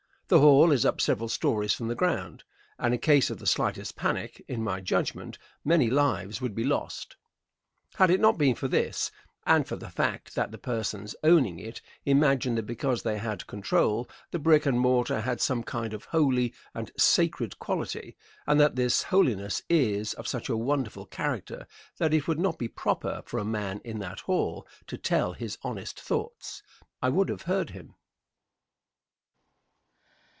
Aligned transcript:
The 0.33 0.39
hall 0.39 0.71
is 0.71 0.85
up 0.85 1.01
several 1.01 1.27
stories 1.27 1.73
from 1.73 1.89
the 1.89 1.93
ground, 1.95 2.45
and 2.79 2.93
in 2.93 3.01
case 3.01 3.29
of 3.29 3.39
the 3.39 3.45
slightest 3.45 3.97
panic, 3.97 4.41
in 4.47 4.63
my 4.63 4.79
judgment, 4.79 5.37
many 5.65 5.89
lives 5.89 6.39
would 6.39 6.55
be 6.55 6.63
lost. 6.63 7.17
Had 7.95 8.09
it 8.09 8.21
not 8.21 8.37
been 8.37 8.55
for 8.55 8.69
this, 8.69 9.11
and 9.45 9.67
for 9.67 9.75
the 9.75 9.89
fact 9.89 10.33
that 10.35 10.51
the 10.51 10.57
persons 10.57 11.17
owning 11.21 11.59
it 11.59 11.81
imagined 12.05 12.57
that 12.57 12.65
because 12.65 13.03
they 13.03 13.17
had 13.17 13.45
control, 13.45 14.07
the 14.31 14.39
brick 14.39 14.65
and 14.65 14.79
mortar 14.79 15.19
had 15.19 15.41
some 15.41 15.63
kind 15.63 15.93
of 15.93 16.05
holy 16.05 16.53
and 16.73 16.91
sacred 16.97 17.59
quality, 17.59 18.15
and 18.47 18.57
that 18.57 18.77
this 18.77 19.03
holiness 19.03 19.61
is 19.67 20.13
of 20.13 20.29
such 20.29 20.47
a 20.47 20.55
wonderful 20.55 21.05
character 21.05 21.67
that 21.97 22.13
it 22.13 22.25
would 22.25 22.39
not 22.39 22.57
be 22.57 22.69
proper 22.69 23.21
for 23.25 23.37
a 23.37 23.43
man 23.43 23.81
in 23.83 23.99
that 23.99 24.21
hall 24.21 24.65
to 24.87 24.97
tell 24.97 25.33
his 25.33 25.57
honest 25.61 25.99
thoughts, 25.99 26.63
I 27.01 27.09
would 27.09 27.27
have 27.27 27.41
heard 27.41 27.71
him. 27.71 27.95